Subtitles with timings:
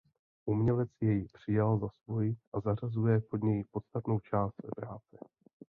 [0.45, 5.17] Umělec jej přijal za svůj a zařazuje pod něj podstatnou část své práce.